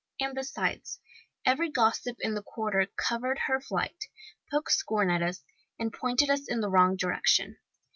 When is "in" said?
2.21-2.33, 6.49-6.59